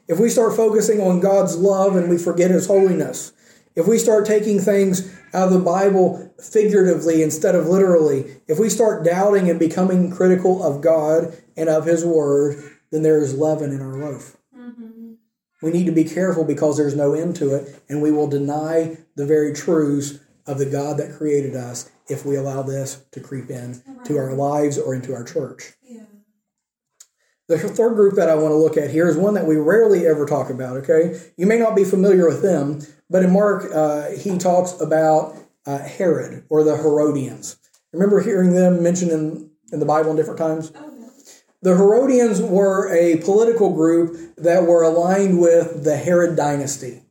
[0.07, 3.33] if we start focusing on God's love and we forget His holiness,
[3.75, 8.69] if we start taking things out of the Bible figuratively instead of literally, if we
[8.69, 13.71] start doubting and becoming critical of God and of His Word, then there is leaven
[13.71, 14.37] in our loaf.
[15.61, 18.97] We need to be careful because there's no end to it, and we will deny
[19.15, 23.49] the very truths of the God that created us if we allow this to creep
[23.49, 24.05] in right.
[24.05, 25.73] to our lives or into our church.
[27.47, 30.05] The third group that I want to look at here is one that we rarely
[30.05, 31.17] ever talk about, okay?
[31.37, 35.77] You may not be familiar with them, but in Mark, uh, he talks about uh,
[35.77, 37.57] Herod or the Herodians.
[37.93, 40.73] Remember hearing them mentioned in, in the Bible in different times?
[40.75, 40.86] Oh,
[41.61, 47.01] the Herodians were a political group that were aligned with the Herod dynasty.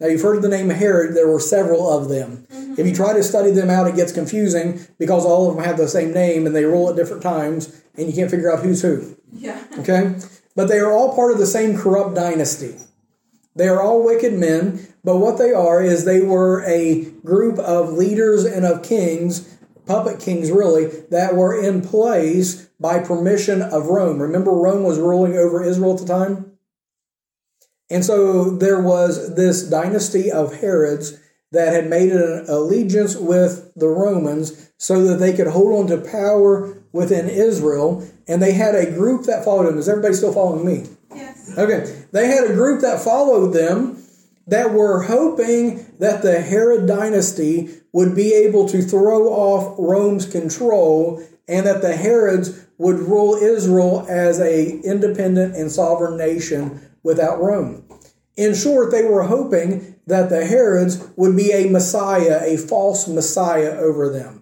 [0.00, 2.46] Now, you've heard of the name Herod, there were several of them.
[2.52, 2.74] Mm-hmm.
[2.78, 5.76] If you try to study them out, it gets confusing because all of them have
[5.76, 8.82] the same name and they rule at different times, and you can't figure out who's
[8.82, 9.16] who.
[9.32, 9.62] Yeah.
[9.78, 10.14] Okay?
[10.56, 12.74] But they are all part of the same corrupt dynasty.
[13.54, 17.92] They are all wicked men, but what they are is they were a group of
[17.92, 19.57] leaders and of kings,
[19.88, 24.22] puppet kings really, that were in place by permission of Rome.
[24.22, 26.52] Remember, Rome was ruling over Israel at the time?
[27.90, 31.18] And so there was this dynasty of Herods
[31.50, 36.10] that had made an allegiance with the Romans so that they could hold on to
[36.10, 39.78] power within Israel, and they had a group that followed them.
[39.78, 40.86] Is everybody still following me?
[41.14, 41.56] Yes.
[41.56, 42.04] Okay.
[42.12, 43.97] They had a group that followed them
[44.48, 51.22] that were hoping that the Herod dynasty would be able to throw off Rome's control
[51.46, 57.84] and that the Herods would rule Israel as a independent and sovereign nation without Rome.
[58.36, 63.76] In short, they were hoping that the Herods would be a Messiah, a false Messiah
[63.78, 64.38] over them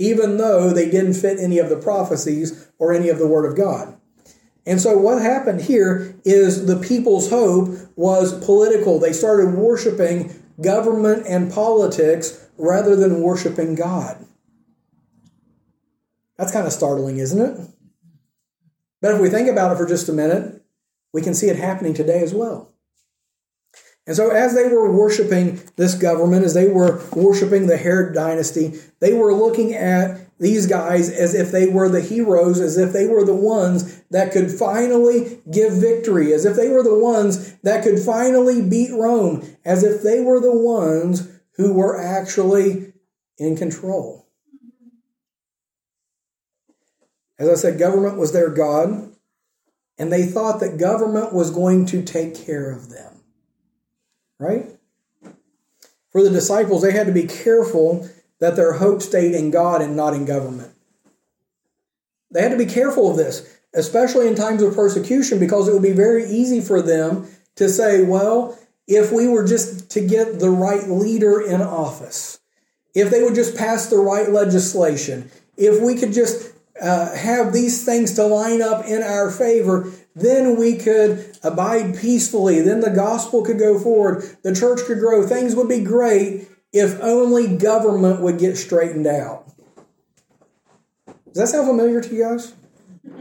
[0.00, 3.54] even though they didn't fit any of the prophecies or any of the Word of
[3.54, 3.99] God.
[4.66, 8.98] And so what happened here is the people's hope was political.
[8.98, 14.24] They started worshiping government and politics rather than worshiping God.
[16.36, 17.68] That's kind of startling, isn't it?
[19.00, 20.62] But if we think about it for just a minute,
[21.12, 22.72] we can see it happening today as well.
[24.06, 28.74] And so, as they were worshiping this government, as they were worshiping the Herod dynasty,
[29.00, 33.06] they were looking at these guys as if they were the heroes, as if they
[33.06, 37.84] were the ones that could finally give victory, as if they were the ones that
[37.84, 42.92] could finally beat Rome, as if they were the ones who were actually
[43.38, 44.26] in control.
[47.38, 49.12] As I said, government was their God,
[49.98, 53.10] and they thought that government was going to take care of them
[54.40, 54.66] right?
[56.10, 58.08] For the disciples, they had to be careful
[58.40, 60.72] that their hope stayed in God and not in government.
[62.32, 65.82] They had to be careful of this, especially in times of persecution, because it would
[65.82, 70.50] be very easy for them to say, well, if we were just to get the
[70.50, 72.40] right leader in office,
[72.94, 77.84] if they would just pass the right legislation, if we could just uh, have these
[77.84, 82.60] things to line up in our favor, then we could abide peacefully.
[82.60, 84.24] Then the gospel could go forward.
[84.42, 85.26] The church could grow.
[85.26, 89.46] Things would be great if only government would get straightened out.
[91.06, 92.54] Does that sound familiar to you guys?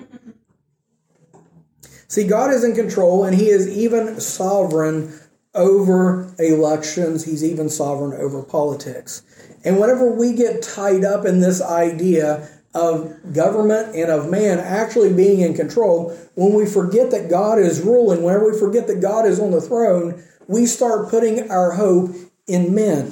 [2.08, 5.14] See, God is in control and He is even sovereign
[5.54, 9.24] over elections, He's even sovereign over politics.
[9.64, 15.14] And whenever we get tied up in this idea of government and of man actually
[15.14, 19.26] being in control, when we forget that God is ruling, whenever we forget that God
[19.26, 22.16] is on the throne, we start putting our hope
[22.48, 23.12] in men.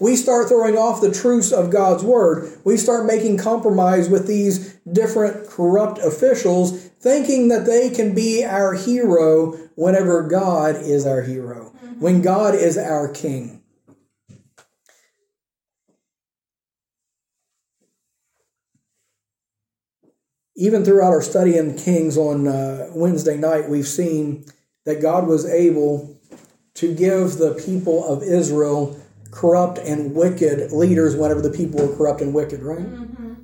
[0.00, 2.58] We start throwing off the truths of God's word.
[2.64, 8.74] We start making compromise with these different corrupt officials, thinking that they can be our
[8.74, 13.58] hero whenever God is our hero, when God is our king.
[20.58, 24.44] even throughout our study in Kings on uh, Wednesday night, we've seen
[24.84, 26.18] that God was able
[26.74, 29.00] to give the people of Israel
[29.30, 32.78] corrupt and wicked leaders whenever the people were corrupt and wicked, right?
[32.78, 33.34] Mm-hmm.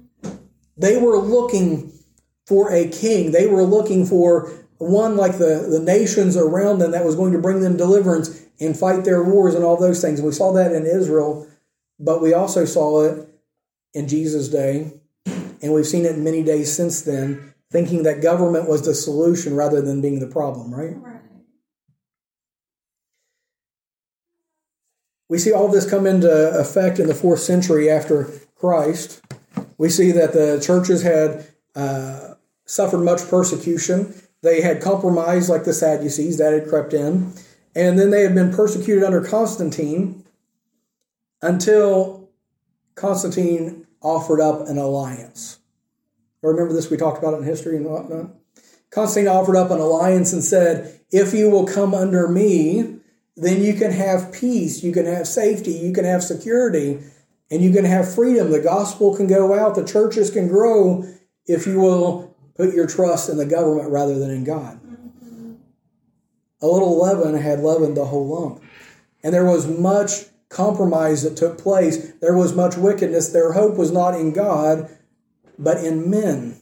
[0.76, 1.92] They were looking
[2.46, 3.32] for a king.
[3.32, 7.38] They were looking for one like the, the nations around them that was going to
[7.38, 10.20] bring them deliverance and fight their wars and all those things.
[10.20, 11.48] We saw that in Israel,
[11.98, 13.28] but we also saw it
[13.92, 14.92] in Jesus' day
[15.64, 19.80] and we've seen it many days since then, thinking that government was the solution rather
[19.80, 20.94] than being the problem, right?
[20.96, 21.13] right.
[25.34, 29.20] We see all of this come into effect in the fourth century after Christ.
[29.78, 32.34] We see that the churches had uh,
[32.66, 34.14] suffered much persecution.
[34.42, 37.32] They had compromised, like the Sadducees, that had crept in.
[37.74, 40.24] And then they had been persecuted under Constantine
[41.42, 42.30] until
[42.94, 45.58] Constantine offered up an alliance.
[46.42, 46.90] Remember this?
[46.90, 48.30] We talked about it in history and whatnot.
[48.90, 53.00] Constantine offered up an alliance and said, If you will come under me,
[53.36, 57.00] then you can have peace, you can have safety, you can have security,
[57.50, 58.50] and you can have freedom.
[58.50, 61.04] The gospel can go out, the churches can grow
[61.46, 64.80] if you will put your trust in the government rather than in God.
[66.62, 68.62] A little leaven had leavened the whole lump.
[69.22, 72.12] And there was much compromise that took place.
[72.20, 73.28] There was much wickedness.
[73.28, 74.88] Their hope was not in God,
[75.58, 76.60] but in men.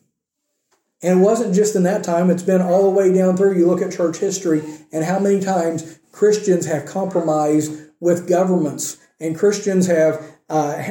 [1.03, 3.59] And it wasn't just in that time, it's been all the way down through.
[3.59, 4.62] You look at church history
[4.93, 10.83] and how many times Christians have compromised with governments, and Christians have uh,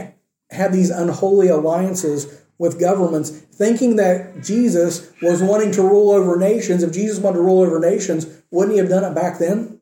[0.50, 6.84] had these unholy alliances with governments, thinking that Jesus was wanting to rule over nations.
[6.84, 9.80] If Jesus wanted to rule over nations, wouldn't he have done it back then?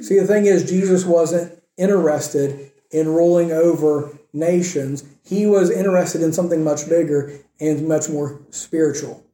[0.00, 5.04] See, the thing is, Jesus wasn't interested in ruling over nations.
[5.24, 9.24] He was interested in something much bigger and much more spiritual.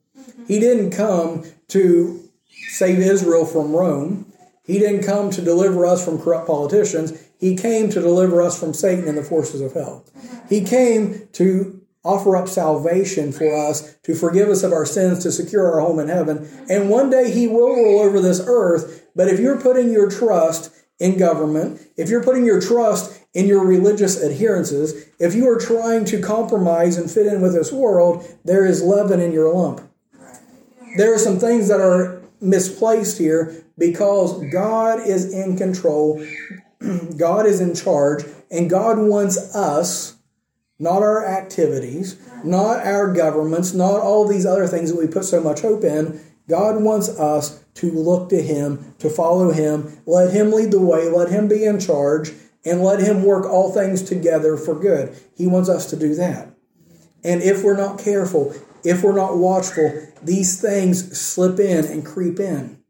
[0.47, 2.30] He didn't come to
[2.69, 4.33] save Israel from Rome.
[4.65, 7.13] He didn't come to deliver us from corrupt politicians.
[7.39, 10.05] He came to deliver us from Satan and the forces of hell.
[10.49, 15.33] He came to offer up salvation for us, to forgive us of our sins, to
[15.33, 16.49] secure our home in heaven.
[16.69, 19.07] And one day He will rule over this earth.
[19.15, 23.65] But if you're putting your trust in government, if you're putting your trust in your
[23.65, 28.67] religious adherences, if you are trying to compromise and fit in with this world, there
[28.67, 29.83] is leaven in your lump.
[30.97, 36.25] There are some things that are misplaced here because God is in control,
[37.17, 40.17] God is in charge, and God wants us,
[40.79, 45.41] not our activities, not our governments, not all these other things that we put so
[45.41, 46.21] much hope in.
[46.49, 51.09] God wants us to look to Him, to follow Him, let Him lead the way,
[51.09, 52.33] let Him be in charge,
[52.65, 55.17] and let Him work all things together for good.
[55.37, 56.49] He wants us to do that.
[57.23, 62.41] And if we're not careful, if we're not watchful, these things slip in and creep
[62.41, 62.83] in.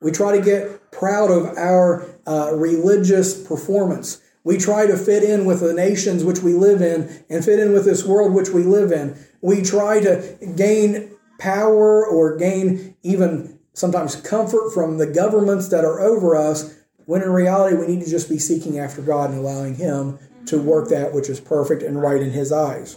[0.00, 4.20] We try to get proud of our uh, religious performance.
[4.44, 7.72] We try to fit in with the nations which we live in and fit in
[7.72, 9.18] with this world which we live in.
[9.40, 16.00] We try to gain power or gain even sometimes comfort from the governments that are
[16.00, 16.74] over us
[17.08, 20.60] when in reality, we need to just be seeking after God and allowing Him to
[20.60, 22.96] work that which is perfect and right in His eyes.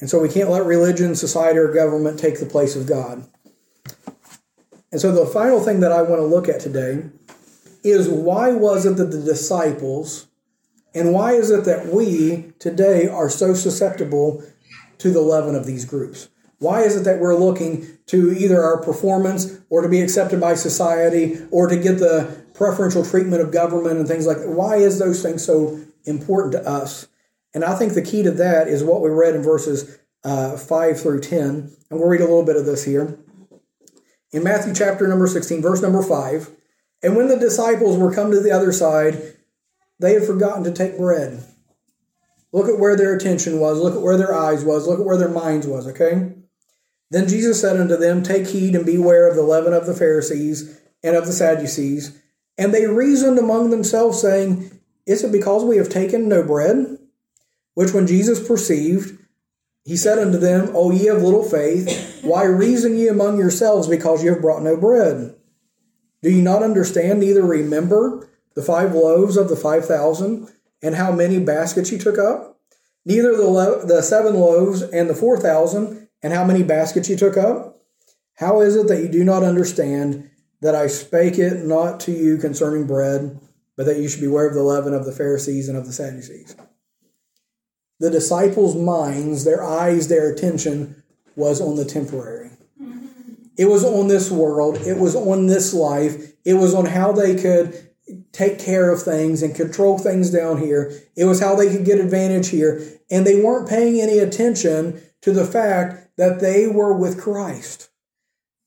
[0.00, 3.26] And so we can't let religion, society, or government take the place of God.
[4.90, 7.04] And so the final thing that I want to look at today
[7.84, 10.26] is why was it that the disciples
[10.94, 14.42] and why is it that we today are so susceptible
[14.98, 16.28] to the leaven of these groups?
[16.58, 20.54] Why is it that we're looking to either our performance or to be accepted by
[20.54, 24.48] society or to get the preferential treatment of government and things like that?
[24.48, 27.06] Why is those things so important to us?
[27.54, 31.00] And I think the key to that is what we read in verses uh, 5
[31.00, 31.46] through 10.
[31.90, 33.18] And we'll read a little bit of this here.
[34.32, 36.50] In Matthew chapter number 16, verse number 5,
[37.02, 39.36] and when the disciples were come to the other side,
[39.98, 41.44] they had forgotten to take bread.
[42.52, 43.78] Look at where their attention was.
[43.78, 44.86] Look at where their eyes was.
[44.86, 46.32] Look at where their minds was, okay?
[47.10, 50.80] Then Jesus said unto them, Take heed and beware of the leaven of the Pharisees
[51.02, 52.16] and of the Sadducees.
[52.56, 54.70] And they reasoned among themselves, saying,
[55.06, 56.98] Is it because we have taken no bread?
[57.80, 59.18] Which when Jesus perceived,
[59.86, 64.22] he said unto them, O ye of little faith, why reason ye among yourselves because
[64.22, 65.34] ye have brought no bread?
[66.22, 70.52] Do ye not understand, neither remember the five loaves of the five thousand,
[70.82, 72.60] and how many baskets ye took up?
[73.06, 77.16] Neither the, lo- the seven loaves and the four thousand, and how many baskets ye
[77.16, 77.80] took up?
[78.34, 80.28] How is it that ye do not understand
[80.60, 83.40] that I spake it not to you concerning bread,
[83.74, 86.54] but that you should beware of the leaven of the Pharisees and of the Sadducees?
[88.00, 91.02] The disciples' minds, their eyes, their attention
[91.36, 92.50] was on the temporary.
[93.56, 94.78] It was on this world.
[94.78, 96.32] It was on this life.
[96.44, 97.90] It was on how they could
[98.32, 100.92] take care of things and control things down here.
[101.14, 102.82] It was how they could get advantage here.
[103.10, 107.90] And they weren't paying any attention to the fact that they were with Christ.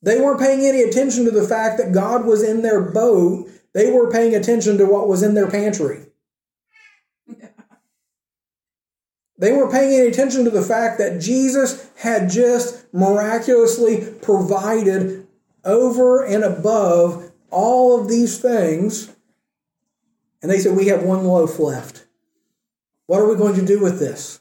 [0.03, 3.49] They weren't paying any attention to the fact that God was in their boat.
[3.73, 6.05] They were paying attention to what was in their pantry.
[9.37, 15.27] They weren't paying any attention to the fact that Jesus had just miraculously provided
[15.65, 19.13] over and above all of these things.
[20.41, 22.05] And they said, We have one loaf left.
[23.07, 24.39] What are we going to do with this?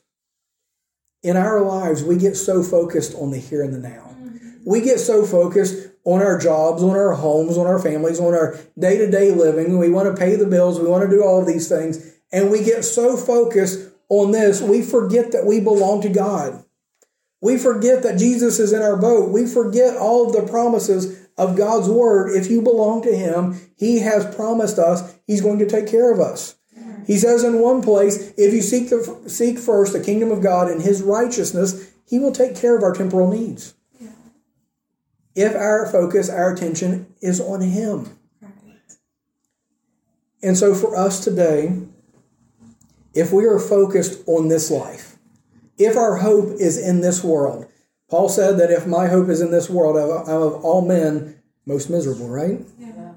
[1.22, 4.14] In our lives, we get so focused on the here and the now.
[4.14, 4.48] Mm-hmm.
[4.66, 8.58] We get so focused on our jobs, on our homes, on our families, on our
[8.78, 9.78] day to day living.
[9.78, 10.80] We want to pay the bills.
[10.80, 12.12] We want to do all of these things.
[12.32, 16.62] And we get so focused on this, we forget that we belong to God.
[17.40, 19.30] We forget that Jesus is in our boat.
[19.30, 22.36] We forget all of the promises of God's word.
[22.36, 26.20] If you belong to Him, He has promised us He's going to take care of
[26.20, 26.56] us.
[27.06, 30.70] He says in one place, if you seek the seek first the kingdom of God
[30.70, 33.74] and His righteousness, He will take care of our temporal needs.
[33.98, 34.10] Yeah.
[35.34, 38.18] If our focus, our attention is on Him.
[38.42, 38.52] Right.
[40.42, 41.80] And so for us today,
[43.14, 45.18] if we are focused on this life,
[45.78, 47.66] if our hope is in this world,
[48.08, 51.88] Paul said that if my hope is in this world, I'm of all men most
[51.88, 52.60] miserable, right?
[52.78, 53.12] Yeah.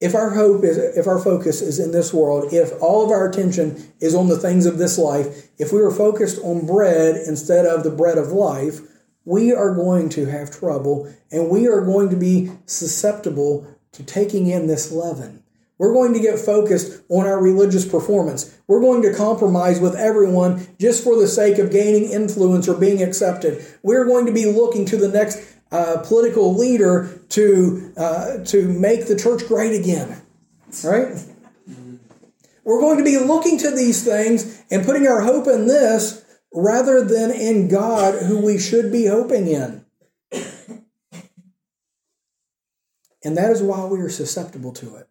[0.00, 3.28] If our hope is, if our focus is in this world, if all of our
[3.28, 7.64] attention is on the things of this life, if we are focused on bread instead
[7.64, 8.80] of the bread of life,
[9.24, 14.46] we are going to have trouble and we are going to be susceptible to taking
[14.46, 15.42] in this leaven.
[15.78, 18.58] We're going to get focused on our religious performance.
[18.66, 23.02] We're going to compromise with everyone just for the sake of gaining influence or being
[23.02, 23.64] accepted.
[23.82, 29.06] We're going to be looking to the next uh, political leader to uh, to make
[29.06, 30.22] the church great again.
[30.82, 31.08] Right?
[32.64, 37.04] We're going to be looking to these things and putting our hope in this rather
[37.04, 39.84] than in God, who we should be hoping in.
[43.22, 45.08] And that is why we are susceptible to it.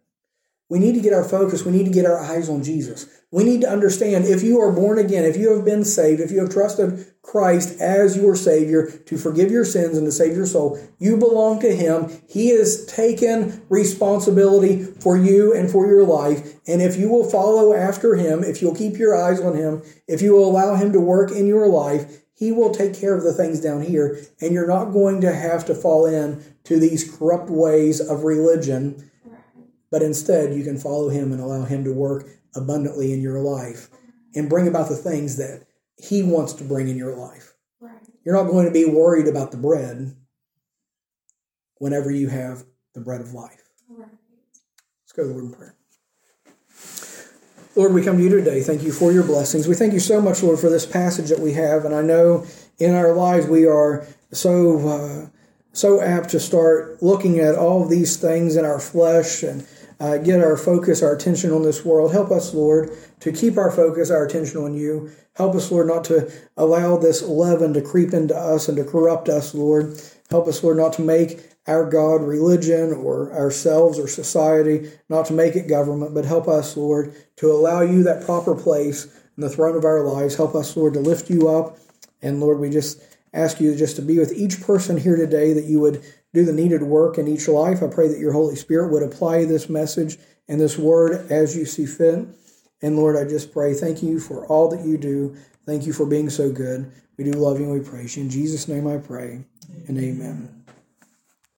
[0.68, 1.63] We need to get our focus.
[1.63, 3.07] We need to get our eyes on Jesus.
[3.32, 6.32] We need to understand if you are born again, if you have been saved, if
[6.32, 10.47] you have trusted Christ as your Savior to forgive your sins and to save your
[10.47, 12.09] soul, you belong to Him.
[12.28, 16.55] He has taken responsibility for you and for your life.
[16.66, 20.22] And if you will follow after Him, if you'll keep your eyes on Him, if
[20.22, 23.34] you will allow Him to work in your life, He will take care of the
[23.34, 24.20] things down here.
[24.41, 29.11] And you're not going to have to fall in to these corrupt ways of religion
[29.96, 33.88] but instead you can follow him and allow him to work abundantly in your life
[34.36, 35.66] and bring about the things that
[35.96, 37.54] he wants to bring in your life.
[37.80, 37.96] Right.
[38.26, 40.14] You're not going to be worried about the bread
[41.78, 43.64] whenever you have the bread of life.
[43.88, 44.10] Right.
[45.04, 45.78] Let's go to the Lord in prayer.
[47.78, 48.64] Lord, we come to you today.
[48.64, 49.66] Thank you for your blessings.
[49.66, 51.86] We thank you so much, Lord, for this passage that we have.
[51.86, 52.46] And I know
[52.80, 55.30] in our lives we are so uh,
[55.72, 59.68] so apt to start looking at all of these things in our flesh and
[60.00, 62.12] uh, get our focus, our attention on this world.
[62.12, 62.91] Help us, Lord,
[63.22, 65.12] to keep our focus, our attention on you.
[65.36, 69.30] Help us, Lord, not to allow this leaven to creep into us and to corrupt
[69.30, 70.00] us, Lord.
[70.30, 75.34] Help us, Lord, not to make our God religion or ourselves or society, not to
[75.34, 79.50] make it government, but help us, Lord, to allow you that proper place in the
[79.50, 80.36] throne of our lives.
[80.36, 81.78] Help us, Lord, to lift you up.
[82.22, 83.02] And Lord, we just
[83.34, 86.04] ask you just to be with each person here today, that you would
[86.36, 87.82] do the needed work in each life.
[87.82, 90.18] I pray that your Holy Spirit would apply this message
[90.48, 92.28] and this word as you see fit.
[92.82, 95.36] And Lord, I just pray, thank you for all that you do.
[95.66, 96.92] Thank you for being so good.
[97.18, 98.24] We do love you and we praise you.
[98.24, 99.46] In Jesus' name I pray
[99.88, 100.64] and amen.